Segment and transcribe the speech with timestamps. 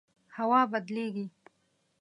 [0.37, 1.25] هوا بدلیږي